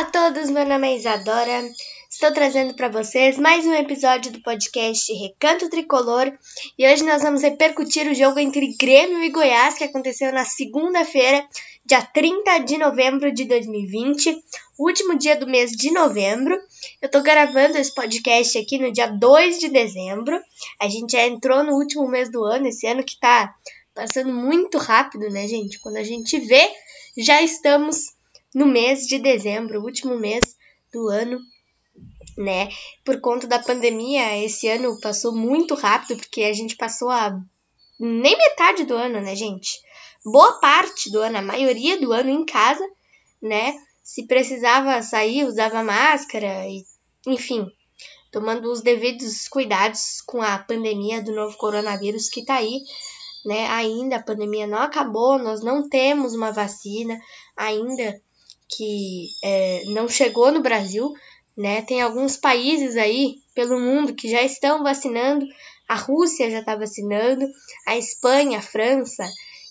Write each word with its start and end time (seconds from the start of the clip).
Olá 0.00 0.08
a 0.08 0.12
todos, 0.12 0.48
meu 0.48 0.64
nome 0.64 0.88
é 0.88 0.96
Isadora. 0.96 1.70
Estou 2.08 2.32
trazendo 2.32 2.72
para 2.72 2.88
vocês 2.88 3.36
mais 3.36 3.66
um 3.66 3.74
episódio 3.74 4.32
do 4.32 4.40
podcast 4.40 5.12
Recanto 5.12 5.68
Tricolor 5.68 6.32
e 6.78 6.90
hoje 6.90 7.04
nós 7.04 7.20
vamos 7.20 7.42
repercutir 7.42 8.10
o 8.10 8.14
jogo 8.14 8.38
entre 8.38 8.74
Grêmio 8.78 9.22
e 9.22 9.28
Goiás 9.28 9.74
que 9.74 9.84
aconteceu 9.84 10.32
na 10.32 10.46
segunda-feira, 10.46 11.46
dia 11.84 12.00
30 12.00 12.60
de 12.60 12.78
novembro 12.78 13.30
de 13.30 13.44
2020, 13.44 14.42
último 14.78 15.18
dia 15.18 15.36
do 15.36 15.46
mês 15.46 15.72
de 15.72 15.90
novembro. 15.90 16.54
Eu 17.02 17.06
estou 17.06 17.22
gravando 17.22 17.76
esse 17.76 17.94
podcast 17.94 18.56
aqui 18.56 18.78
no 18.78 18.90
dia 18.90 19.06
2 19.06 19.58
de 19.58 19.68
dezembro. 19.68 20.40
A 20.80 20.88
gente 20.88 21.12
já 21.12 21.26
entrou 21.26 21.62
no 21.62 21.74
último 21.74 22.08
mês 22.08 22.32
do 22.32 22.42
ano, 22.42 22.68
esse 22.68 22.86
ano 22.86 23.04
que 23.04 23.12
está 23.12 23.54
passando 23.94 24.32
muito 24.32 24.78
rápido, 24.78 25.28
né, 25.28 25.46
gente? 25.46 25.78
Quando 25.78 25.98
a 25.98 26.04
gente 26.04 26.38
vê, 26.38 26.70
já 27.18 27.42
estamos 27.42 28.18
no 28.54 28.66
mês 28.66 29.06
de 29.06 29.18
dezembro, 29.18 29.82
último 29.82 30.16
mês 30.16 30.40
do 30.92 31.08
ano, 31.08 31.40
né? 32.36 32.68
Por 33.04 33.20
conta 33.20 33.46
da 33.46 33.58
pandemia, 33.58 34.38
esse 34.44 34.68
ano 34.68 34.98
passou 35.00 35.32
muito 35.32 35.74
rápido, 35.74 36.16
porque 36.16 36.42
a 36.42 36.52
gente 36.52 36.76
passou 36.76 37.10
a 37.10 37.40
nem 37.98 38.36
metade 38.36 38.84
do 38.84 38.94
ano, 38.94 39.20
né, 39.20 39.36
gente? 39.36 39.80
Boa 40.24 40.58
parte 40.60 41.10
do 41.10 41.20
ano, 41.20 41.38
a 41.38 41.42
maioria 41.42 42.00
do 42.00 42.12
ano 42.12 42.30
em 42.30 42.44
casa, 42.44 42.84
né? 43.40 43.74
Se 44.02 44.26
precisava 44.26 45.02
sair, 45.02 45.44
usava 45.44 45.84
máscara 45.84 46.66
e, 46.66 46.84
enfim, 47.26 47.66
tomando 48.32 48.70
os 48.70 48.80
devidos 48.80 49.46
cuidados 49.48 50.20
com 50.26 50.42
a 50.42 50.58
pandemia 50.58 51.22
do 51.22 51.34
novo 51.34 51.56
coronavírus 51.56 52.28
que 52.28 52.44
tá 52.44 52.56
aí, 52.56 52.80
né? 53.44 53.68
Ainda 53.68 54.16
a 54.16 54.22
pandemia 54.22 54.66
não 54.66 54.78
acabou, 54.78 55.38
nós 55.38 55.62
não 55.62 55.88
temos 55.88 56.34
uma 56.34 56.50
vacina 56.50 57.18
ainda 57.56 58.20
que 58.76 59.28
é, 59.42 59.84
não 59.86 60.08
chegou 60.08 60.50
no 60.52 60.60
Brasil, 60.60 61.12
né? 61.56 61.82
Tem 61.82 62.00
alguns 62.00 62.36
países 62.36 62.96
aí 62.96 63.36
pelo 63.54 63.78
mundo 63.78 64.14
que 64.14 64.28
já 64.28 64.42
estão 64.42 64.82
vacinando. 64.82 65.46
A 65.88 65.94
Rússia 65.94 66.50
já 66.50 66.60
está 66.60 66.76
vacinando, 66.76 67.46
a 67.86 67.96
Espanha, 67.96 68.58
a 68.58 68.62
França, 68.62 69.28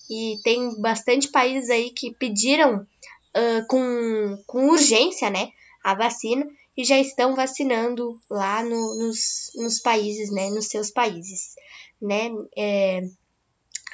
e 0.09 0.37
tem 0.43 0.79
bastante 0.81 1.29
países 1.29 1.69
aí 1.69 1.91
que 1.91 2.13
pediram 2.13 2.79
uh, 2.81 3.67
com, 3.67 4.43
com 4.45 4.67
urgência, 4.69 5.29
né? 5.29 5.49
A 5.83 5.95
vacina 5.95 6.45
e 6.75 6.83
já 6.83 6.97
estão 6.97 7.35
vacinando 7.35 8.19
lá 8.29 8.63
no, 8.63 8.95
nos, 8.95 9.51
nos 9.55 9.79
países, 9.79 10.31
né? 10.31 10.49
Nos 10.49 10.67
seus 10.67 10.89
países, 10.89 11.55
né? 12.01 12.29
É, 12.57 13.01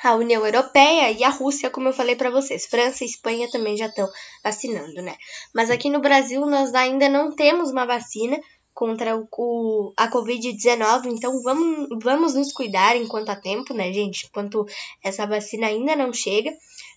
a 0.10 0.16
União 0.16 0.46
Europeia 0.46 1.12
e 1.12 1.24
a 1.24 1.30
Rússia, 1.30 1.70
como 1.70 1.90
eu 1.90 1.94
falei 1.94 2.16
para 2.16 2.30
vocês. 2.30 2.66
França 2.66 3.04
e 3.04 3.08
Espanha 3.08 3.50
também 3.50 3.76
já 3.78 3.88
estão 3.88 4.08
vacinando, 4.44 5.02
né? 5.02 5.16
Mas 5.54 5.70
aqui 5.70 5.90
no 5.90 6.00
Brasil 6.00 6.46
nós 6.46 6.74
ainda 6.74 7.10
não 7.10 7.36
temos 7.36 7.72
uma 7.72 7.86
vacina 7.86 8.40
contra 8.74 9.16
o, 9.16 9.28
o 9.32 9.94
a 9.96 10.12
Covid-19, 10.12 11.06
então 11.06 11.42
vamos, 11.42 11.88
vamos 12.04 12.36
nos 12.36 12.52
cuidar 12.52 12.98
enquanto 12.98 13.30
há 13.30 13.36
tempo, 13.36 13.74
né, 13.74 13.92
gente? 13.94 14.28
Enquanto 14.28 14.66
essa 15.02 15.26
vacina 15.26 15.68
ainda 15.68 15.96
não 15.96 16.12
chega. 16.12 16.52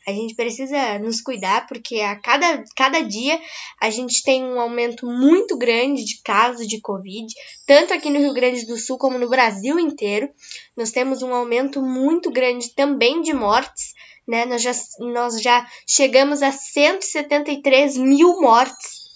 A 0.08 0.12
gente 0.12 0.34
precisa 0.34 0.98
nos 0.98 1.20
cuidar 1.20 1.66
porque 1.66 2.00
a 2.00 2.18
cada, 2.18 2.64
cada 2.74 3.02
dia 3.02 3.38
a 3.78 3.90
gente 3.90 4.22
tem 4.24 4.42
um 4.42 4.58
aumento 4.58 5.04
muito 5.04 5.54
grande 5.58 6.02
de 6.02 6.22
casos 6.22 6.66
de 6.66 6.80
Covid, 6.80 7.26
tanto 7.66 7.92
aqui 7.92 8.08
no 8.08 8.18
Rio 8.18 8.32
Grande 8.32 8.64
do 8.64 8.78
Sul 8.78 8.96
como 8.96 9.18
no 9.18 9.28
Brasil 9.28 9.78
inteiro. 9.78 10.30
Nós 10.74 10.90
temos 10.92 11.20
um 11.20 11.34
aumento 11.34 11.82
muito 11.82 12.30
grande 12.30 12.74
também 12.74 13.20
de 13.20 13.34
mortes, 13.34 13.92
né? 14.26 14.46
Nós 14.46 14.62
já, 14.62 14.72
nós 15.00 15.42
já 15.42 15.66
chegamos 15.86 16.42
a 16.42 16.52
173 16.52 17.98
mil 17.98 18.40
mortes 18.40 19.10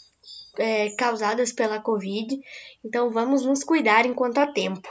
é, 0.58 0.90
causadas 0.90 1.52
pela 1.52 1.80
Covid. 1.80 2.38
Então 2.84 3.10
vamos 3.10 3.46
nos 3.46 3.64
cuidar 3.64 4.04
enquanto 4.04 4.36
há 4.36 4.46
tempo. 4.46 4.86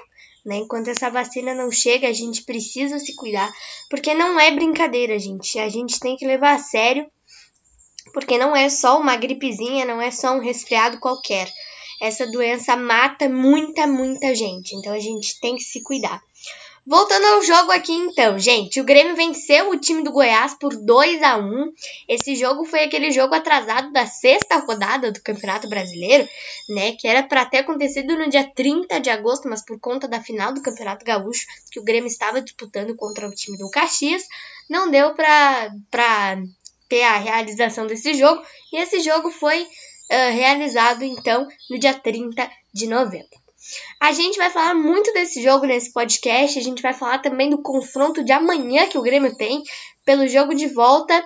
Né? 0.46 0.58
Enquanto 0.58 0.88
essa 0.88 1.10
vacina 1.10 1.54
não 1.54 1.72
chega, 1.72 2.08
a 2.08 2.14
gente 2.14 2.44
precisa 2.44 2.98
se 3.00 3.16
cuidar, 3.16 3.52
porque 3.90 4.14
não 4.14 4.40
é 4.40 4.52
brincadeira, 4.52 5.18
gente. 5.20 5.60
A 5.60 5.70
gente 5.70 6.00
tem 6.00 6.18
que 6.18 6.26
levar 6.26 6.56
a 6.56 6.60
sério, 6.60 7.06
porque 8.14 8.38
não 8.38 8.56
é 8.56 8.68
só 8.70 9.00
uma 9.00 9.16
gripezinha, 9.16 9.86
não 9.86 10.02
é 10.02 10.10
só 10.10 10.36
um 10.36 10.40
resfriado 10.40 11.00
qualquer. 11.00 11.52
Essa 12.02 12.26
doença 12.26 12.76
mata 12.76 13.30
muita, 13.30 13.86
muita 13.86 14.34
gente, 14.34 14.76
então 14.76 14.92
a 14.92 15.00
gente 15.00 15.40
tem 15.40 15.56
que 15.56 15.64
se 15.64 15.84
cuidar. 15.84 16.20
Voltando 16.86 17.26
ao 17.28 17.44
jogo 17.44 17.72
aqui 17.72 17.94
então, 17.94 18.40
gente, 18.40 18.82
o 18.82 18.84
Grêmio 18.84 19.16
venceu 19.16 19.70
o 19.70 19.80
time 19.80 20.04
do 20.04 20.12
Goiás 20.12 20.56
por 20.56 20.76
2 20.76 21.22
a 21.22 21.38
1. 21.38 21.72
Esse 22.08 22.36
jogo 22.36 22.66
foi 22.66 22.84
aquele 22.84 23.12
jogo 23.12 23.36
atrasado 23.36 23.92
da 23.92 24.08
sexta 24.08 24.58
rodada 24.58 25.12
do 25.12 25.22
Campeonato 25.22 25.70
Brasileiro, 25.70 26.28
né, 26.70 26.94
que 26.94 27.08
era 27.08 27.22
para 27.22 27.46
ter 27.46 27.60
acontecido 27.60 28.18
no 28.18 28.28
dia 28.30 28.50
30 28.56 29.00
de 29.00 29.12
agosto, 29.12 29.48
mas 29.48 29.64
por 29.64 29.80
conta 29.80 30.08
da 30.08 30.22
final 30.22 30.54
do 30.54 30.62
Campeonato 30.64 31.06
Gaúcho, 31.06 31.46
que 31.72 31.80
o 31.80 31.84
Grêmio 31.84 32.08
estava 32.08 32.42
disputando 32.42 32.96
contra 32.96 33.28
o 33.28 33.32
time 33.32 33.60
do 33.60 33.70
Caxias, 33.70 34.24
não 34.68 34.90
deu 34.90 35.14
para 35.14 35.70
para 35.92 36.42
ter 36.90 37.04
a 37.04 37.18
realização 37.18 37.86
desse 37.86 38.16
jogo, 38.16 38.42
e 38.74 38.78
esse 38.78 39.00
jogo 39.02 39.30
foi 39.30 39.62
uh, 39.62 40.34
realizado 40.34 41.04
então 41.04 41.48
no 41.70 41.78
dia 41.78 41.94
30 41.94 42.50
de 42.74 42.88
novembro. 42.88 43.41
A 44.00 44.12
gente 44.12 44.38
vai 44.38 44.50
falar 44.50 44.74
muito 44.74 45.14
desse 45.14 45.42
jogo 45.42 45.66
nesse 45.66 45.92
podcast. 45.92 46.58
A 46.58 46.64
gente 46.64 46.82
vai 46.82 46.94
falar 46.94 47.20
também 47.20 47.50
do 47.50 47.62
confronto 47.62 48.24
de 48.24 48.32
amanhã 48.32 48.88
que 48.88 48.98
o 48.98 49.02
Grêmio 49.02 49.36
tem 49.36 49.64
pelo 50.06 50.28
jogo 50.28 50.54
de 50.56 50.68
volta. 50.68 51.18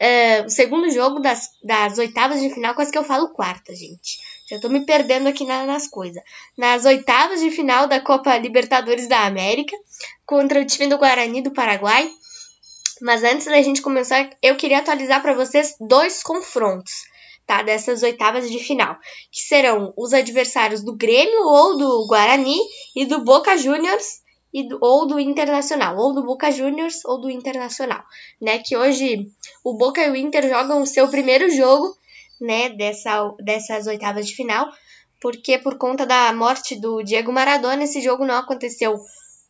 Uh, 0.00 0.46
o 0.46 0.50
segundo 0.50 0.90
jogo 0.90 1.20
das, 1.20 1.50
das 1.62 1.98
oitavas 1.98 2.40
de 2.40 2.50
final, 2.50 2.74
quase 2.74 2.90
que 2.90 2.98
eu 2.98 3.04
falo 3.04 3.32
quarta, 3.32 3.74
gente. 3.74 4.18
Já 4.48 4.58
tô 4.58 4.68
me 4.68 4.84
perdendo 4.84 5.28
aqui 5.28 5.44
na, 5.44 5.64
nas 5.64 5.86
coisas. 5.86 6.22
Nas 6.58 6.84
oitavas 6.84 7.40
de 7.40 7.50
final 7.50 7.86
da 7.86 8.00
Copa 8.00 8.36
Libertadores 8.36 9.08
da 9.08 9.24
América, 9.24 9.76
contra 10.26 10.60
o 10.60 10.66
time 10.66 10.88
do 10.88 10.98
Guarani 10.98 11.40
do 11.40 11.52
Paraguai. 11.52 12.10
Mas 13.00 13.22
antes 13.22 13.46
da 13.46 13.62
gente 13.62 13.82
começar, 13.82 14.30
eu 14.42 14.56
queria 14.56 14.78
atualizar 14.78 15.22
para 15.22 15.34
vocês 15.34 15.74
dois 15.80 16.22
confrontos 16.22 17.11
tá? 17.46 17.62
Dessas 17.62 18.02
oitavas 18.02 18.50
de 18.50 18.58
final, 18.58 18.96
que 19.30 19.40
serão 19.40 19.92
os 19.96 20.12
adversários 20.12 20.82
do 20.82 20.96
Grêmio 20.96 21.46
ou 21.46 21.76
do 21.76 22.06
Guarani 22.06 22.58
e 22.96 23.04
do 23.04 23.24
Boca 23.24 23.56
Juniors 23.56 24.22
e 24.52 24.68
do, 24.68 24.78
ou 24.80 25.06
do 25.06 25.18
Internacional, 25.18 25.96
ou 25.96 26.14
do 26.14 26.24
Boca 26.24 26.50
Juniors 26.50 27.04
ou 27.04 27.20
do 27.20 27.30
Internacional, 27.30 28.02
né? 28.40 28.58
Que 28.58 28.76
hoje 28.76 29.26
o 29.64 29.74
Boca 29.74 30.02
e 30.02 30.10
o 30.10 30.16
Inter 30.16 30.48
jogam 30.48 30.82
o 30.82 30.86
seu 30.86 31.08
primeiro 31.08 31.50
jogo, 31.50 31.96
né? 32.40 32.68
Dessa, 32.70 33.34
dessas 33.42 33.86
oitavas 33.86 34.26
de 34.26 34.34
final, 34.34 34.68
porque 35.20 35.58
por 35.58 35.78
conta 35.78 36.04
da 36.04 36.32
morte 36.32 36.78
do 36.78 37.02
Diego 37.02 37.32
Maradona, 37.32 37.84
esse 37.84 38.00
jogo 38.00 38.26
não 38.26 38.36
aconteceu 38.36 38.98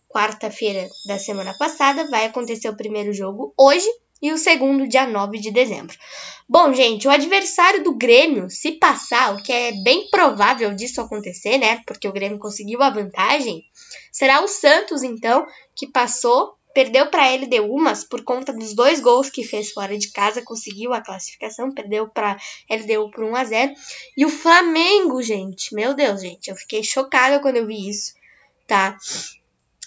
quarta-feira 0.09 0.89
da 1.07 1.19
semana 1.19 1.55
passada, 1.55 2.09
vai 2.11 2.27
acontecer 2.27 2.69
o 2.69 2.77
primeiro 2.77 3.13
jogo 3.13 3.55
hoje, 3.57 3.89
e 4.23 4.33
o 4.33 4.39
segundo 4.39 4.87
dia 4.87 5.05
9 5.05 5.39
de 5.39 5.51
dezembro. 5.51 5.99
Bom, 6.49 6.73
gente, 6.73 7.09
o 7.09 7.11
adversário 7.11 7.83
do 7.83 7.95
Grêmio, 7.95 8.49
se 8.49 8.73
passar, 8.73 9.35
o 9.35 9.43
que 9.43 9.53
é 9.53 9.73
bem 9.83 10.09
provável 10.11 10.75
disso 10.75 11.01
acontecer, 11.01 11.59
né? 11.59 11.83
Porque 11.87 12.07
o 12.07 12.13
Grêmio 12.13 12.39
conseguiu 12.39 12.83
a 12.83 12.91
vantagem, 12.91 13.65
será 14.13 14.41
o 14.43 14.49
Santos, 14.49 15.03
então, 15.03 15.47
que 15.75 15.87
passou, 15.87 16.55
perdeu 16.75 17.07
para 17.07 17.25
a 17.25 17.35
LDU, 17.35 17.79
mas 17.79 18.05
por 18.05 18.23
conta 18.23 18.53
dos 18.53 18.75
dois 18.75 19.01
gols 19.01 19.31
que 19.31 19.43
fez 19.43 19.73
fora 19.73 19.97
de 19.97 20.11
casa, 20.13 20.43
conseguiu 20.43 20.93
a 20.93 21.01
classificação, 21.01 21.73
perdeu 21.73 22.09
para 22.09 22.37
LDU 22.71 23.11
por 23.11 23.25
1 23.25 23.37
a 23.37 23.45
0. 23.45 23.75
E 24.17 24.25
o 24.25 24.29
Flamengo, 24.29 25.23
gente, 25.23 25.75
meu 25.75 25.95
Deus, 25.95 26.21
gente, 26.21 26.49
eu 26.49 26.57
fiquei 26.57 26.83
chocada 26.85 27.41
quando 27.41 27.57
eu 27.57 27.67
vi 27.67 27.89
isso, 27.89 28.15
tá? 28.67 28.97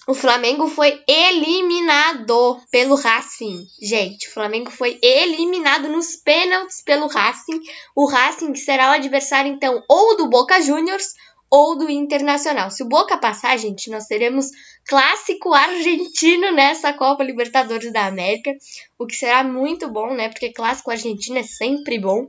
O 0.08 0.14
Flamengo 0.14 0.68
foi 0.68 1.02
eliminado 1.08 2.60
pelo 2.70 2.96
Racing. 2.96 3.66
Gente, 3.82 4.28
o 4.28 4.34
Flamengo 4.34 4.70
foi 4.70 5.00
eliminado 5.02 5.90
nos 5.90 6.16
pênaltis 6.16 6.82
pelo 6.84 7.08
Racing. 7.08 7.60
O 7.96 8.06
Racing 8.06 8.54
será 8.56 8.92
o 8.92 8.94
adversário, 8.94 9.52
então, 9.52 9.84
ou 9.90 10.16
do 10.16 10.28
Boca 10.28 10.62
Juniors 10.62 11.16
ou 11.50 11.78
do 11.78 11.90
Internacional. 11.90 12.70
Se 12.70 12.84
o 12.84 12.88
Boca 12.88 13.18
passar, 13.18 13.58
gente, 13.58 13.90
nós 13.90 14.06
teremos 14.06 14.50
clássico 14.88 15.54
argentino 15.54 16.52
nessa 16.52 16.94
Copa 16.94 17.24
Libertadores 17.24 17.92
da 17.92 18.06
América, 18.06 18.52
o 19.00 19.06
que 19.06 19.16
será 19.16 19.44
muito 19.44 19.88
bom, 19.90 20.14
né? 20.14 20.30
Porque 20.30 20.52
clássico 20.52 20.92
argentino 20.92 21.38
é 21.38 21.44
sempre 21.44 22.00
bom, 22.00 22.28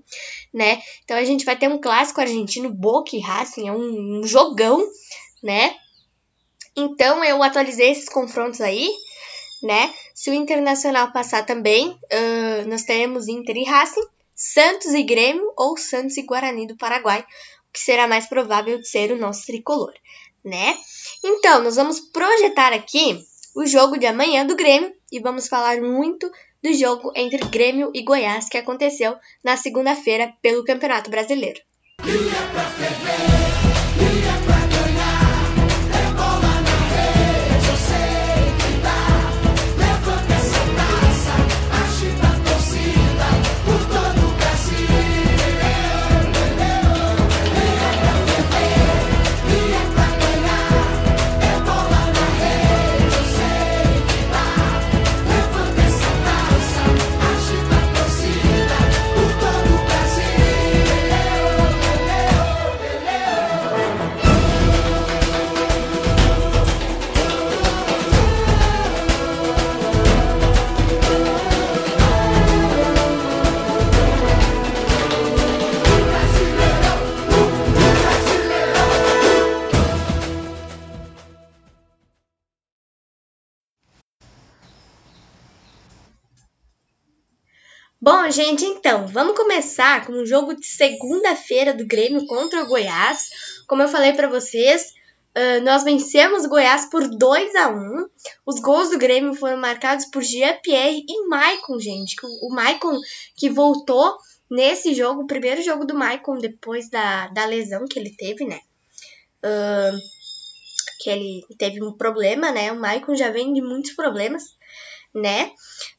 né? 0.53 0.81
Então 1.05 1.17
a 1.17 1.25
gente 1.25 1.45
vai 1.45 1.57
ter 1.57 1.69
um 1.69 1.81
clássico 1.81 2.21
argentino, 2.21 2.71
Boca 2.71 3.17
e 3.17 3.21
Racing, 3.21 3.69
é 3.69 3.73
um, 3.73 4.23
jogão, 4.25 4.83
né? 5.43 5.75
Então 6.77 7.25
eu 7.25 7.43
atualizei 7.43 7.91
esses 7.91 8.09
confrontos 8.09 8.61
aí, 8.61 8.91
né? 9.63 9.93
Se 10.15 10.31
o 10.31 10.35
Internacional 10.35 11.11
passar 11.13 11.45
também, 11.47 11.89
uh, 11.89 12.69
nós 12.69 12.83
teremos 12.83 13.29
Inter 13.29 13.57
e 13.57 13.65
Racing, 13.65 14.07
Santos 14.35 14.93
e 14.93 15.03
Grêmio 15.03 15.53
ou 15.57 15.77
Santos 15.77 16.17
e 16.19 16.23
Guarani 16.23 16.67
do 16.67 16.77
Paraguai, 16.77 17.21
o 17.21 17.73
que 17.73 17.81
será 17.81 18.07
mais 18.07 18.27
provável 18.27 18.79
de 18.79 18.87
ser 18.87 19.11
o 19.11 19.19
nosso 19.19 19.47
tricolor, 19.47 19.95
né? 20.45 20.77
Então, 21.25 21.63
nós 21.63 21.77
vamos 21.77 22.01
projetar 22.01 22.73
aqui 22.73 23.19
o 23.55 23.65
jogo 23.65 23.97
de 23.97 24.07
amanhã 24.07 24.45
do 24.45 24.55
Grêmio 24.55 24.93
e 25.11 25.19
vamos 25.19 25.49
falar 25.49 25.81
muito 25.81 26.31
do 26.63 26.75
jogo 26.75 27.11
entre 27.15 27.39
Grêmio 27.49 27.91
e 27.95 28.03
Goiás 28.03 28.49
que 28.49 28.59
aconteceu 28.59 29.17
na 29.43 29.57
segunda-feira 29.57 30.35
pelo 30.43 30.65
Campeonato 30.65 31.09
Brasileiro. 31.09 31.61
Bom, 88.27 88.33
gente, 88.33 88.65
então, 88.65 89.07
vamos 89.07 89.37
começar 89.37 90.05
com 90.05 90.13
um 90.13 90.27
jogo 90.27 90.53
de 90.53 90.67
segunda-feira 90.67 91.73
do 91.73 91.87
Grêmio 91.87 92.27
contra 92.27 92.61
o 92.61 92.67
Goiás. 92.67 93.29
Como 93.69 93.83
eu 93.83 93.89
falei 93.89 94.15
para 94.15 94.27
vocês, 94.27 94.93
uh, 95.39 95.63
nós 95.63 95.85
vencemos 95.85 96.45
o 96.45 96.49
Goiás 96.49 96.87
por 96.87 97.07
2 97.07 97.55
a 97.55 97.69
1 97.69 98.09
Os 98.45 98.59
gols 98.59 98.91
do 98.91 98.99
Grêmio 98.99 99.33
foram 99.33 99.59
marcados 99.59 100.07
por 100.07 100.25
Jean-Pierre 100.25 101.05
e 101.09 101.29
Maicon, 101.29 101.79
gente. 101.79 102.17
O 102.43 102.53
Maicon 102.53 102.99
que 103.37 103.49
voltou 103.49 104.17
nesse 104.51 104.93
jogo, 104.93 105.23
o 105.23 105.29
primeiro 105.29 105.63
jogo 105.63 105.85
do 105.85 105.95
Maicon 105.95 106.37
depois 106.39 106.91
da, 106.91 107.29
da 107.29 107.47
lesão 107.47 107.85
que 107.85 107.97
ele 107.97 108.11
teve, 108.11 108.45
né? 108.45 108.59
Uh, 109.39 109.97
que 110.99 111.11
ele 111.11 111.47
teve 111.57 111.81
um 111.81 111.93
problema, 111.93 112.51
né? 112.51 112.73
O 112.73 112.81
Maicon 112.81 113.15
já 113.15 113.31
vem 113.31 113.53
de 113.53 113.63
muitos 113.63 113.93
problemas 113.93 114.56
né? 115.15 115.53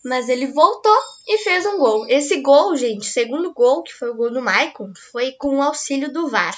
Mas 0.04 0.30
ele 0.30 0.48
voltou 0.48 0.98
e 1.28 1.38
fez 1.40 1.66
um 1.66 1.78
gol. 1.78 2.08
Esse 2.08 2.42
gol, 2.42 2.76
gente, 2.76 3.06
segundo 3.06 3.54
gol, 3.54 3.84
que 3.84 3.94
foi 3.94 4.10
o 4.10 4.16
gol 4.16 4.32
do 4.32 4.42
Maicon, 4.42 4.92
foi 5.12 5.34
com 5.34 5.58
o 5.58 5.62
auxílio 5.62 6.12
do 6.12 6.30
VAR, 6.30 6.56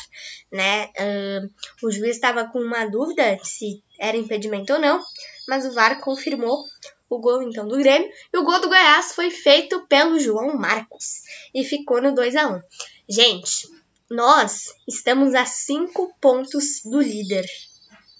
né? 0.51 0.85
Uh, 0.87 1.87
o 1.87 1.91
juiz 1.91 2.15
estava 2.15 2.45
com 2.45 2.59
uma 2.59 2.85
dúvida 2.85 3.37
se 3.43 3.81
era 3.99 4.17
impedimento 4.17 4.73
ou 4.73 4.79
não, 4.79 5.01
mas 5.47 5.65
o 5.65 5.73
VAR 5.73 5.99
confirmou 6.01 6.63
o 7.09 7.19
gol 7.19 7.41
então 7.41 7.67
do 7.67 7.77
Grêmio. 7.77 8.09
E 8.31 8.37
o 8.37 8.43
gol 8.43 8.61
do 8.61 8.69
Goiás 8.69 9.13
foi 9.13 9.31
feito 9.31 9.85
pelo 9.87 10.19
João 10.19 10.55
Marcos 10.57 11.21
e 11.53 11.63
ficou 11.63 12.01
no 12.01 12.13
2 12.13 12.35
a 12.35 12.47
1 12.47 12.61
Gente, 13.09 13.67
nós 14.09 14.73
estamos 14.87 15.33
a 15.33 15.45
5 15.45 16.15
pontos 16.21 16.81
do 16.85 17.01
líder. 17.01 17.45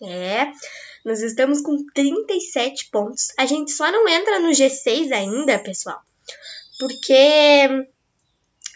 É, 0.01 0.51
nós 1.05 1.21
estamos 1.21 1.61
com 1.61 1.85
37 1.93 2.89
pontos. 2.89 3.27
A 3.37 3.45
gente 3.45 3.71
só 3.71 3.91
não 3.91 4.07
entra 4.07 4.39
no 4.39 4.49
G6 4.49 5.11
ainda, 5.11 5.59
pessoal, 5.59 5.99
porque 6.79 7.67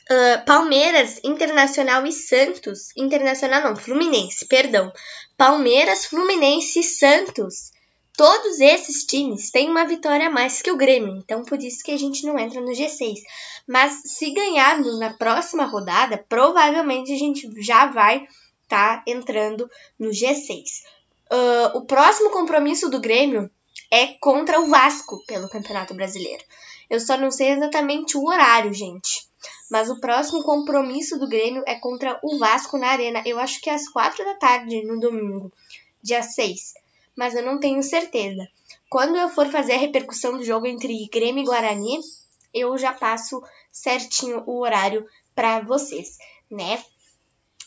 uh, 0.09 0.45
Palmeiras, 0.45 1.19
Internacional 1.23 2.05
e 2.05 2.11
Santos, 2.11 2.95
Internacional 2.97 3.63
não, 3.63 3.75
Fluminense, 3.75 4.45
perdão. 4.45 4.91
Palmeiras, 5.37 6.05
Fluminense 6.05 6.79
e 6.79 6.83
Santos. 6.83 7.71
Todos 8.15 8.59
esses 8.59 9.05
times 9.05 9.49
têm 9.49 9.69
uma 9.69 9.85
vitória 9.85 10.27
a 10.27 10.31
mais 10.31 10.61
que 10.61 10.71
o 10.71 10.77
Grêmio, 10.77 11.17
então 11.17 11.43
por 11.43 11.57
isso 11.57 11.83
que 11.83 11.91
a 11.91 11.97
gente 11.97 12.23
não 12.27 12.37
entra 12.37 12.61
no 12.61 12.71
G6. 12.71 13.15
Mas 13.67 14.03
se 14.05 14.29
ganharmos 14.29 14.99
na 14.99 15.13
próxima 15.13 15.65
rodada, 15.65 16.23
provavelmente 16.29 17.11
a 17.11 17.17
gente 17.17 17.49
já 17.59 17.87
vai 17.87 18.27
estar 18.61 18.97
tá 18.97 19.03
entrando 19.07 19.67
no 19.97 20.09
G6. 20.09 20.83
Uh, 21.33 21.77
o 21.79 21.85
próximo 21.85 22.29
compromisso 22.29 22.91
do 22.91 23.01
Grêmio 23.01 23.49
é 23.89 24.13
contra 24.19 24.61
o 24.61 24.67
Vasco 24.67 25.19
pelo 25.25 25.49
Campeonato 25.49 25.95
Brasileiro. 25.95 26.43
Eu 26.87 26.99
só 26.99 27.17
não 27.17 27.31
sei 27.31 27.53
exatamente 27.53 28.15
o 28.15 28.27
horário, 28.27 28.71
gente. 28.71 29.27
Mas 29.67 29.89
o 29.89 29.99
próximo 29.99 30.43
compromisso 30.43 31.17
do 31.17 31.27
Grêmio 31.27 31.63
é 31.65 31.73
contra 31.73 32.19
o 32.21 32.37
Vasco 32.37 32.77
na 32.77 32.89
Arena. 32.89 33.23
Eu 33.25 33.39
acho 33.39 33.59
que 33.61 33.69
é 33.71 33.73
às 33.73 33.89
quatro 33.89 34.23
da 34.23 34.35
tarde 34.35 34.83
no 34.83 34.99
domingo, 34.99 35.51
dia 36.03 36.21
6. 36.21 36.75
Mas 37.15 37.33
eu 37.33 37.43
não 37.43 37.59
tenho 37.59 37.81
certeza. 37.81 38.47
Quando 38.87 39.17
eu 39.17 39.27
for 39.27 39.49
fazer 39.49 39.73
a 39.73 39.79
repercussão 39.79 40.37
do 40.37 40.43
jogo 40.43 40.67
entre 40.67 41.09
Grêmio 41.11 41.41
e 41.41 41.47
Guarani, 41.47 41.99
eu 42.53 42.77
já 42.77 42.93
passo 42.93 43.41
certinho 43.71 44.43
o 44.45 44.59
horário 44.59 45.07
para 45.33 45.61
vocês, 45.61 46.19
né? 46.51 46.83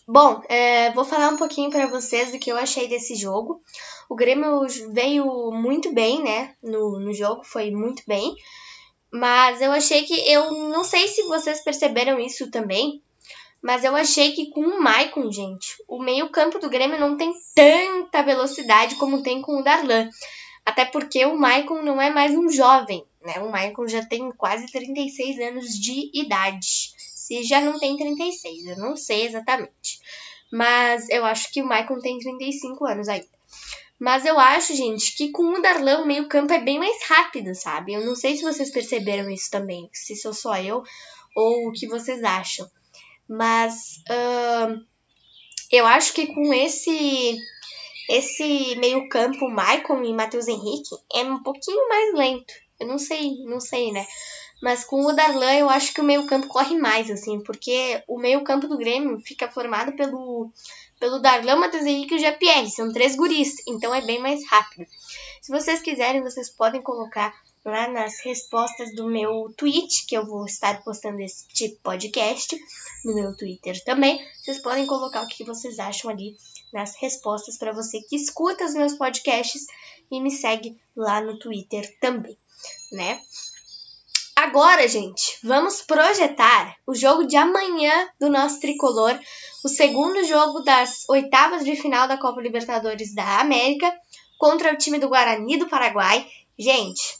Bom, 0.08 0.40
é, 0.48 0.92
vou 0.92 1.04
falar 1.04 1.30
um 1.30 1.36
pouquinho 1.36 1.68
para 1.68 1.88
vocês 1.88 2.30
do 2.30 2.38
que 2.38 2.50
eu 2.52 2.56
achei 2.56 2.86
desse 2.86 3.16
jogo. 3.16 3.60
O 4.08 4.14
Grêmio 4.14 4.64
veio 4.92 5.50
muito 5.50 5.92
bem, 5.92 6.22
né? 6.22 6.54
No, 6.62 7.00
no 7.00 7.12
jogo, 7.12 7.42
foi 7.42 7.72
muito 7.72 8.04
bem. 8.06 8.36
Mas 9.10 9.60
eu 9.60 9.72
achei 9.72 10.04
que. 10.04 10.14
Eu 10.30 10.52
não 10.68 10.84
sei 10.84 11.08
se 11.08 11.24
vocês 11.24 11.64
perceberam 11.64 12.20
isso 12.20 12.48
também. 12.52 13.02
Mas 13.60 13.82
eu 13.82 13.96
achei 13.96 14.30
que 14.30 14.50
com 14.50 14.60
o 14.60 14.80
Maicon, 14.80 15.32
gente, 15.32 15.74
o 15.88 16.00
meio-campo 16.00 16.60
do 16.60 16.70
Grêmio 16.70 17.00
não 17.00 17.16
tem 17.16 17.32
tanta 17.52 18.22
velocidade 18.22 18.94
como 18.94 19.24
tem 19.24 19.42
com 19.42 19.58
o 19.58 19.64
Darlan. 19.64 20.08
Até 20.64 20.84
porque 20.84 21.24
o 21.24 21.36
Maicon 21.36 21.82
não 21.82 22.00
é 22.00 22.10
mais 22.10 22.32
um 22.32 22.48
jovem, 22.48 23.04
né? 23.20 23.40
O 23.40 23.50
Maicon 23.50 23.88
já 23.88 24.04
tem 24.04 24.30
quase 24.32 24.70
36 24.70 25.40
anos 25.40 25.66
de 25.70 26.12
idade 26.14 26.94
se 27.26 27.42
já 27.42 27.60
não 27.60 27.76
tem 27.76 27.96
36, 27.96 28.66
eu 28.66 28.76
não 28.76 28.96
sei 28.96 29.26
exatamente. 29.26 30.00
Mas 30.52 31.08
eu 31.08 31.24
acho 31.24 31.52
que 31.52 31.60
o 31.60 31.66
Maicon 31.66 31.98
tem 31.98 32.18
35 32.18 32.86
anos 32.86 33.08
ainda. 33.08 33.26
Mas 33.98 34.24
eu 34.24 34.38
acho, 34.38 34.76
gente, 34.76 35.16
que 35.16 35.32
com 35.32 35.42
o 35.42 35.60
Darlan 35.60 36.02
o 36.02 36.06
meio-campo 36.06 36.52
é 36.52 36.60
bem 36.60 36.78
mais 36.78 36.96
rápido, 37.08 37.52
sabe? 37.52 37.94
Eu 37.94 38.04
não 38.04 38.14
sei 38.14 38.36
se 38.36 38.44
vocês 38.44 38.70
perceberam 38.70 39.28
isso 39.28 39.50
também, 39.50 39.90
se 39.92 40.14
sou 40.14 40.32
só 40.32 40.56
eu 40.56 40.84
ou 41.34 41.68
o 41.68 41.72
que 41.72 41.88
vocês 41.88 42.22
acham. 42.22 42.70
Mas 43.28 43.96
uh, 44.08 44.80
eu 45.72 45.84
acho 45.84 46.12
que 46.12 46.28
com 46.28 46.54
esse 46.54 47.36
esse 48.08 48.76
meio-campo, 48.76 49.50
Maicon 49.50 50.04
e 50.04 50.14
Matheus 50.14 50.46
Henrique, 50.46 50.94
é 51.12 51.22
um 51.22 51.42
pouquinho 51.42 51.88
mais 51.88 52.14
lento. 52.14 52.54
Eu 52.78 52.86
não 52.86 52.98
sei, 52.98 53.34
não 53.44 53.58
sei, 53.58 53.90
né? 53.90 54.06
Mas 54.62 54.84
com 54.84 55.04
o 55.04 55.12
Darlan, 55.12 55.54
eu 55.54 55.68
acho 55.68 55.92
que 55.92 56.00
o 56.00 56.04
meio-campo 56.04 56.46
corre 56.46 56.76
mais, 56.76 57.10
assim, 57.10 57.40
porque 57.40 58.02
o 58.08 58.18
meio-campo 58.18 58.66
do 58.66 58.78
Grêmio 58.78 59.20
fica 59.20 59.50
formado 59.50 59.92
pelo, 59.92 60.50
pelo 60.98 61.18
Darlan, 61.18 61.56
Matheus 61.56 61.84
Henrique 61.84 62.14
e 62.14 62.16
o 62.16 62.20
Jean-Pierre. 62.20 62.70
São 62.70 62.92
três 62.92 63.14
guris, 63.16 63.56
então 63.66 63.94
é 63.94 64.00
bem 64.00 64.18
mais 64.18 64.46
rápido. 64.48 64.86
Se 65.42 65.52
vocês 65.52 65.80
quiserem, 65.80 66.22
vocês 66.22 66.48
podem 66.48 66.80
colocar 66.80 67.34
lá 67.64 67.88
nas 67.88 68.20
respostas 68.20 68.94
do 68.94 69.06
meu 69.06 69.52
tweet, 69.56 70.06
que 70.06 70.16
eu 70.16 70.24
vou 70.24 70.46
estar 70.46 70.82
postando 70.82 71.18
tipo 71.52 71.76
podcast 71.82 72.56
no 73.04 73.14
meu 73.14 73.36
Twitter 73.36 73.82
também. 73.84 74.24
Vocês 74.40 74.58
podem 74.58 74.86
colocar 74.86 75.22
o 75.22 75.28
que 75.28 75.44
vocês 75.44 75.78
acham 75.78 76.10
ali 76.10 76.36
nas 76.72 76.96
respostas 76.96 77.58
para 77.58 77.72
você 77.72 78.00
que 78.00 78.16
escuta 78.16 78.64
os 78.64 78.74
meus 78.74 78.94
podcasts 78.94 79.66
e 80.10 80.20
me 80.20 80.30
segue 80.30 80.78
lá 80.96 81.20
no 81.20 81.38
Twitter 81.38 81.96
também, 82.00 82.38
né? 82.92 83.20
Agora, 84.46 84.86
gente, 84.86 85.38
vamos 85.42 85.82
projetar 85.82 86.76
o 86.86 86.94
jogo 86.94 87.26
de 87.26 87.36
amanhã 87.36 88.08
do 88.16 88.30
nosso 88.30 88.60
tricolor, 88.60 89.18
o 89.64 89.68
segundo 89.68 90.22
jogo 90.22 90.60
das 90.60 91.04
oitavas 91.08 91.64
de 91.64 91.74
final 91.74 92.06
da 92.06 92.16
Copa 92.16 92.40
Libertadores 92.40 93.12
da 93.12 93.40
América 93.40 93.92
contra 94.38 94.72
o 94.72 94.76
time 94.76 95.00
do 95.00 95.08
Guarani 95.08 95.58
do 95.58 95.68
Paraguai. 95.68 96.24
Gente, 96.56 97.18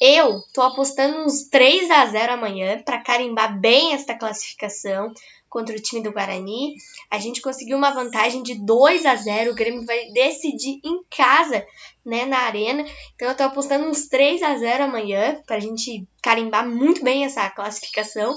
eu 0.00 0.40
tô 0.54 0.62
apostando 0.62 1.18
uns 1.18 1.48
3 1.48 1.90
a 1.90 2.06
0 2.06 2.34
amanhã 2.34 2.80
para 2.84 3.02
carimbar 3.02 3.58
bem 3.58 3.92
esta 3.92 4.14
classificação 4.16 5.12
contra 5.50 5.76
o 5.76 5.82
time 5.82 6.02
do 6.02 6.12
Guarani. 6.12 6.76
A 7.10 7.18
gente 7.18 7.42
conseguiu 7.42 7.76
uma 7.76 7.90
vantagem 7.90 8.42
de 8.42 8.54
2 8.54 9.04
a 9.04 9.16
0. 9.16 9.50
O 9.50 9.54
Grêmio 9.54 9.84
vai 9.84 10.10
decidir 10.12 10.80
em 10.84 11.02
casa, 11.10 11.66
né, 12.06 12.24
na 12.24 12.38
arena. 12.38 12.86
Então 13.14 13.28
eu 13.28 13.36
tô 13.36 13.42
apostando 13.42 13.86
uns 13.86 14.06
3 14.06 14.42
a 14.42 14.56
0 14.56 14.84
amanhã 14.84 15.42
pra 15.46 15.58
gente 15.58 16.06
carimbar 16.22 16.66
muito 16.66 17.02
bem 17.02 17.24
essa 17.24 17.50
classificação, 17.50 18.32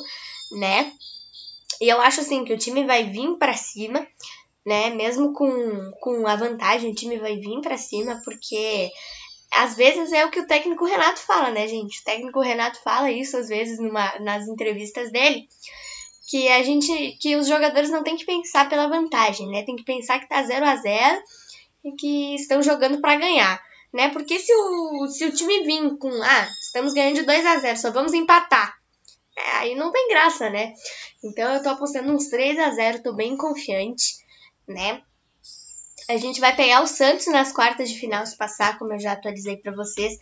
né? 0.53 0.91
E 1.79 1.87
eu 1.87 2.01
acho 2.01 2.21
assim 2.21 2.43
que 2.43 2.53
o 2.53 2.57
time 2.57 2.83
vai 2.83 3.03
vir 3.03 3.37
para 3.37 3.53
cima, 3.53 4.05
né? 4.65 4.89
Mesmo 4.89 5.33
com, 5.33 5.91
com 6.01 6.27
a 6.27 6.35
vantagem, 6.35 6.91
o 6.91 6.95
time 6.95 7.19
vai 7.19 7.37
vir 7.37 7.61
para 7.61 7.77
cima, 7.77 8.21
porque 8.25 8.89
às 9.51 9.75
vezes 9.75 10.11
é 10.11 10.25
o 10.25 10.31
que 10.31 10.39
o 10.39 10.47
técnico 10.47 10.85
Renato 10.85 11.19
fala, 11.19 11.51
né, 11.51 11.67
gente? 11.67 11.99
O 11.99 12.03
técnico 12.03 12.41
Renato 12.41 12.81
fala 12.81 13.11
isso 13.11 13.37
às 13.37 13.49
vezes 13.49 13.79
numa, 13.79 14.17
nas 14.19 14.47
entrevistas 14.47 15.11
dele 15.11 15.47
que 16.27 16.47
a 16.47 16.63
gente 16.63 17.17
que 17.19 17.35
os 17.35 17.47
jogadores 17.47 17.89
não 17.89 18.03
tem 18.03 18.15
que 18.15 18.25
pensar 18.25 18.69
pela 18.69 18.87
vantagem, 18.87 19.47
né? 19.49 19.63
Tem 19.63 19.75
que 19.75 19.83
pensar 19.83 20.19
que 20.19 20.29
tá 20.29 20.41
0 20.43 20.65
a 20.65 20.75
0 20.75 21.21
e 21.85 21.91
que 21.93 22.35
estão 22.35 22.61
jogando 22.61 23.01
para 23.01 23.19
ganhar, 23.19 23.61
né? 23.93 24.09
Porque 24.09 24.39
se 24.39 24.53
o, 24.53 25.07
se 25.07 25.25
o 25.25 25.33
time 25.33 25.63
vir 25.63 25.97
com 25.97 26.09
ah, 26.23 26.49
estamos 26.61 26.93
ganhando 26.93 27.15
de 27.15 27.23
2 27.23 27.45
a 27.45 27.57
0, 27.57 27.77
só 27.77 27.91
vamos 27.91 28.13
empatar. 28.13 28.73
É, 29.35 29.51
aí 29.57 29.75
não 29.75 29.91
tem 29.91 30.07
graça, 30.09 30.49
né? 30.49 30.73
Então 31.23 31.53
eu 31.53 31.63
tô 31.63 31.69
apostando 31.69 32.11
uns 32.11 32.27
3 32.27 32.57
a 32.59 32.71
0, 32.71 33.03
tô 33.03 33.13
bem 33.13 33.35
confiante, 33.35 34.17
né? 34.67 35.01
A 36.09 36.17
gente 36.17 36.39
vai 36.39 36.55
pegar 36.55 36.81
o 36.81 36.87
Santos 36.87 37.27
nas 37.27 37.51
quartas 37.51 37.89
de 37.89 37.97
final 37.97 38.25
se 38.25 38.35
passar, 38.37 38.77
como 38.77 38.93
eu 38.93 38.99
já 38.99 39.13
atualizei 39.13 39.57
para 39.57 39.73
vocês. 39.73 40.17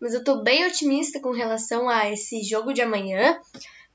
Mas 0.00 0.14
eu 0.14 0.24
tô 0.24 0.42
bem 0.42 0.66
otimista 0.66 1.20
com 1.20 1.30
relação 1.30 1.88
a 1.88 2.10
esse 2.10 2.42
jogo 2.42 2.72
de 2.72 2.82
amanhã, 2.82 3.38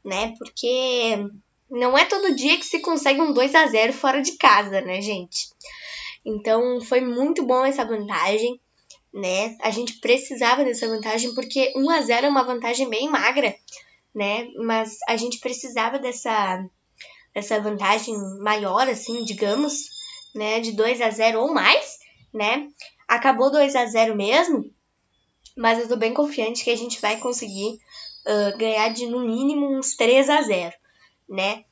né? 0.03 0.33
Porque 0.37 1.27
não 1.71 1.97
é 1.97 2.03
todo 2.03 2.35
dia 2.35 2.57
que 2.57 2.65
se 2.65 2.81
consegue 2.81 3.21
um 3.21 3.31
2 3.31 3.55
a 3.55 3.65
0 3.65 3.93
fora 3.93 4.21
de 4.21 4.33
casa, 4.33 4.81
né, 4.81 5.01
gente? 5.01 5.49
Então 6.25 6.81
foi 6.81 6.99
muito 6.99 7.43
bom 7.43 7.65
essa 7.65 7.85
vantagem, 7.85 8.59
né? 9.13 9.55
A 9.61 9.71
gente 9.71 9.99
precisava 9.99 10.65
dessa 10.65 10.87
vantagem 10.87 11.33
porque 11.33 11.71
1 11.75 11.89
a 11.89 12.01
0 12.01 12.25
é 12.27 12.29
uma 12.29 12.43
vantagem 12.43 12.89
bem 12.89 13.09
magra, 13.09 13.55
né? 14.13 14.49
Mas 14.57 14.97
a 15.07 15.15
gente 15.15 15.39
precisava 15.39 15.97
dessa 15.97 16.63
dessa 17.33 17.61
vantagem 17.61 18.13
maior 18.41 18.89
assim, 18.89 19.23
digamos, 19.23 19.85
né, 20.35 20.59
de 20.59 20.73
2 20.73 20.99
a 20.99 21.09
0 21.09 21.39
ou 21.39 21.53
mais, 21.53 21.99
né? 22.33 22.67
Acabou 23.07 23.49
2 23.49 23.73
a 23.77 23.85
0 23.85 24.13
mesmo, 24.13 24.69
mas 25.55 25.79
eu 25.79 25.87
tô 25.87 25.95
bem 25.95 26.13
confiante 26.13 26.65
que 26.65 26.69
a 26.69 26.75
gente 26.75 26.99
vai 26.99 27.17
conseguir 27.17 27.79
uh, 28.25 28.57
ganhar 28.57 28.89
de 28.89 29.05
no 29.05 29.21
mínimo 29.21 29.77
uns 29.77 29.95
3 29.95 30.29
a 30.29 30.41
0, 30.41 30.73
né? 31.31 31.63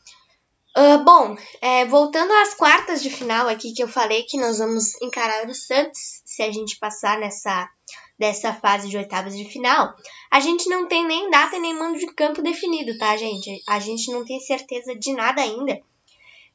Uh, 0.78 1.04
bom, 1.04 1.36
é, 1.62 1.86
voltando 1.86 2.32
às 2.32 2.54
quartas 2.54 3.02
de 3.02 3.10
final 3.10 3.48
aqui 3.48 3.74
que 3.74 3.84
eu 3.84 3.88
falei 3.88 4.24
que 4.24 4.40
nós 4.40 4.60
vamos 4.60 5.00
encarar 5.02 5.48
o 5.48 5.54
Santos 5.54 6.22
se 6.24 6.42
a 6.42 6.52
gente 6.52 6.78
passar 6.78 7.20
nessa 7.20 7.70
dessa 8.18 8.54
fase 8.54 8.90
de 8.90 8.98
oitavas 8.98 9.34
de 9.34 9.46
final, 9.46 9.96
a 10.30 10.42
gente 10.42 10.68
não 10.68 10.90
tem 10.90 11.06
nem 11.08 11.30
data 11.30 11.58
nem 11.58 11.74
mando 11.74 11.98
de 11.98 12.08
campo 12.08 12.42
definido, 12.42 12.98
tá, 12.98 13.16
gente? 13.16 13.64
A 13.66 13.80
gente 13.80 14.12
não 14.12 14.26
tem 14.26 14.42
certeza 14.42 14.94
de 14.94 15.14
nada 15.14 15.42
ainda 15.42 15.82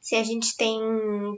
se 0.05 0.15
a 0.15 0.23
gente 0.23 0.55
tem 0.55 0.79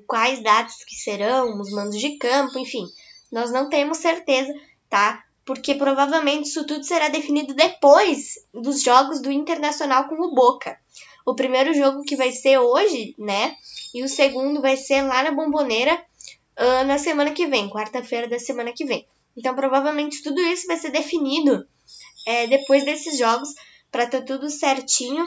quais 0.05 0.43
datas 0.43 0.83
que 0.83 0.93
serão, 0.93 1.57
os 1.61 1.71
mandos 1.71 1.97
de 1.97 2.17
campo, 2.17 2.59
enfim, 2.59 2.85
nós 3.31 3.49
não 3.49 3.69
temos 3.69 3.99
certeza, 3.99 4.53
tá? 4.89 5.23
Porque 5.45 5.73
provavelmente 5.73 6.49
isso 6.49 6.67
tudo 6.67 6.83
será 6.83 7.07
definido 7.07 7.53
depois 7.53 8.33
dos 8.53 8.83
jogos 8.83 9.21
do 9.21 9.31
Internacional 9.31 10.09
com 10.09 10.15
o 10.15 10.35
Boca. 10.35 10.77
O 11.27 11.35
primeiro 11.35 11.73
jogo 11.73 12.03
que 12.03 12.15
vai 12.15 12.31
ser 12.31 12.57
hoje, 12.57 13.13
né? 13.19 13.53
E 13.93 14.01
o 14.01 14.07
segundo 14.07 14.61
vai 14.61 14.77
ser 14.77 15.01
lá 15.01 15.23
na 15.23 15.31
Bomboneira 15.31 15.93
uh, 16.57 16.85
na 16.85 16.97
semana 16.97 17.31
que 17.31 17.45
vem, 17.45 17.69
quarta-feira 17.69 18.29
da 18.29 18.39
semana 18.39 18.71
que 18.71 18.85
vem. 18.85 19.05
Então, 19.35 19.53
provavelmente 19.53 20.23
tudo 20.23 20.39
isso 20.39 20.65
vai 20.67 20.77
ser 20.77 20.89
definido 20.89 21.67
é, 22.25 22.47
depois 22.47 22.85
desses 22.85 23.17
jogos 23.17 23.49
para 23.91 24.07
ter 24.07 24.23
tudo 24.23 24.49
certinho 24.49 25.25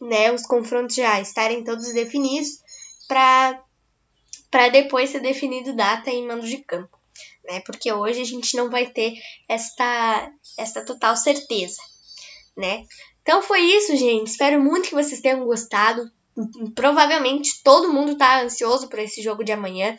né, 0.00 0.32
os 0.32 0.42
confrontos 0.42 0.96
já 0.96 1.20
estarem 1.20 1.64
todos 1.64 1.92
definidos 1.92 2.60
para 3.06 4.68
depois 4.72 5.10
ser 5.10 5.20
definido 5.20 5.74
data 5.74 6.10
e 6.10 6.26
mando 6.26 6.46
de 6.46 6.58
campo, 6.58 6.98
né? 7.44 7.60
Porque 7.60 7.92
hoje 7.92 8.20
a 8.20 8.24
gente 8.24 8.56
não 8.56 8.70
vai 8.70 8.86
ter 8.86 9.14
esta 9.48 10.32
esta 10.56 10.84
total 10.84 11.16
certeza, 11.16 11.82
né? 12.56 12.84
Então 13.28 13.42
foi 13.42 13.60
isso, 13.60 13.94
gente. 13.94 14.28
Espero 14.28 14.58
muito 14.58 14.88
que 14.88 14.94
vocês 14.94 15.20
tenham 15.20 15.44
gostado. 15.44 16.10
Provavelmente 16.74 17.62
todo 17.62 17.92
mundo 17.92 18.16
tá 18.16 18.40
ansioso 18.40 18.88
por 18.88 18.98
esse 19.00 19.20
jogo 19.20 19.44
de 19.44 19.52
amanhã, 19.52 19.94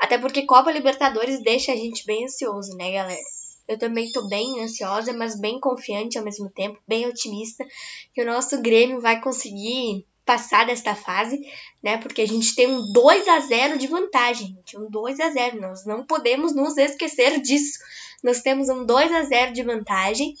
até 0.00 0.18
porque 0.18 0.44
Copa 0.44 0.72
Libertadores 0.72 1.40
deixa 1.40 1.70
a 1.70 1.76
gente 1.76 2.04
bem 2.04 2.24
ansioso, 2.24 2.76
né, 2.76 2.90
galera? 2.90 3.20
Eu 3.68 3.78
também 3.78 4.06
estou 4.06 4.28
bem 4.28 4.64
ansiosa, 4.64 5.12
mas 5.12 5.38
bem 5.38 5.60
confiante 5.60 6.18
ao 6.18 6.24
mesmo 6.24 6.50
tempo, 6.50 6.76
bem 6.88 7.06
otimista 7.06 7.64
que 8.12 8.20
o 8.20 8.26
nosso 8.26 8.60
Grêmio 8.60 9.00
vai 9.00 9.20
conseguir 9.20 10.04
passar 10.24 10.66
desta 10.66 10.96
fase, 10.96 11.38
né? 11.80 11.98
Porque 11.98 12.22
a 12.22 12.26
gente 12.26 12.52
tem 12.56 12.66
um 12.66 12.92
2 12.92 13.28
a 13.28 13.38
0 13.38 13.78
de 13.78 13.86
vantagem, 13.86 14.48
gente, 14.48 14.76
um 14.76 14.90
2 14.90 15.20
a 15.20 15.30
0. 15.30 15.60
Nós 15.60 15.86
não 15.86 16.04
podemos 16.04 16.52
nos 16.52 16.76
esquecer 16.76 17.40
disso. 17.40 17.78
Nós 18.24 18.40
temos 18.40 18.68
um 18.68 18.84
2 18.84 19.12
a 19.12 19.22
0 19.22 19.52
de 19.52 19.62
vantagem, 19.62 20.34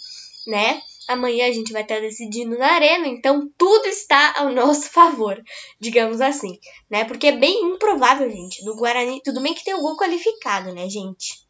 né? 0.48 0.82
Amanhã 1.08 1.48
a 1.48 1.52
gente 1.52 1.72
vai 1.72 1.82
estar 1.82 2.00
decidindo 2.00 2.56
na 2.56 2.72
arena, 2.72 3.06
então 3.08 3.50
tudo 3.58 3.86
está 3.86 4.34
ao 4.36 4.50
nosso 4.52 4.88
favor, 4.90 5.42
digamos 5.80 6.20
assim, 6.20 6.58
né? 6.90 7.04
Porque 7.04 7.28
é 7.28 7.32
bem 7.36 7.64
improvável, 7.64 8.30
gente, 8.30 8.64
do 8.64 8.76
Guarani, 8.76 9.20
tudo 9.22 9.40
bem 9.40 9.54
que 9.54 9.64
tem 9.64 9.74
o 9.74 9.80
gol 9.80 9.96
qualificado, 9.96 10.72
né, 10.72 10.88
gente? 10.88 11.42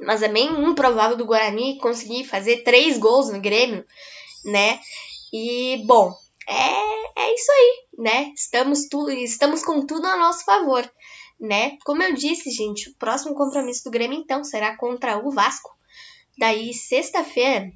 mas 0.00 0.22
é 0.22 0.28
bem 0.28 0.48
improvável 0.64 1.16
do 1.16 1.26
Guarani 1.26 1.78
conseguir 1.78 2.24
fazer 2.24 2.62
três 2.62 2.98
gols 2.98 3.30
no 3.30 3.40
Grêmio, 3.40 3.84
né? 4.44 4.80
E, 5.32 5.82
bom, 5.86 6.12
é, 6.48 7.22
é 7.22 7.34
isso 7.34 7.52
aí, 7.52 7.84
né? 7.98 8.32
Estamos, 8.34 8.88
tudo, 8.88 9.10
estamos 9.10 9.62
com 9.62 9.84
tudo 9.86 10.06
a 10.06 10.16
nosso 10.16 10.44
favor, 10.44 10.90
né? 11.38 11.76
Como 11.84 12.02
eu 12.02 12.14
disse, 12.14 12.50
gente, 12.50 12.90
o 12.90 12.94
próximo 12.96 13.34
compromisso 13.34 13.84
do 13.84 13.90
Grêmio, 13.90 14.18
então, 14.18 14.42
será 14.42 14.76
contra 14.76 15.18
o 15.18 15.30
Vasco. 15.30 15.70
Daí, 16.38 16.72
sexta-feira, 16.72 17.70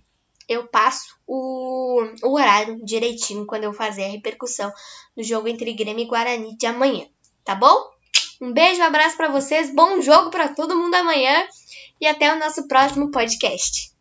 eu 0.48 0.66
passo 0.66 1.16
o, 1.26 2.02
o 2.22 2.34
horário 2.34 2.84
direitinho 2.84 3.46
quando 3.46 3.64
eu 3.64 3.72
fazer 3.72 4.04
a 4.04 4.08
repercussão 4.08 4.72
do 5.16 5.22
jogo 5.22 5.48
entre 5.48 5.72
Grêmio 5.72 6.04
e 6.04 6.08
Guarani 6.08 6.56
de 6.56 6.66
amanhã, 6.66 7.06
tá 7.44 7.54
bom? 7.54 7.90
Um 8.40 8.52
beijo, 8.52 8.80
um 8.80 8.84
abraço 8.84 9.16
para 9.16 9.30
vocês, 9.30 9.74
bom 9.74 10.00
jogo 10.00 10.30
para 10.30 10.48
todo 10.48 10.76
mundo 10.76 10.94
amanhã 10.94 11.46
e 12.00 12.06
até 12.06 12.32
o 12.32 12.38
nosso 12.38 12.66
próximo 12.68 13.10
podcast. 13.10 13.92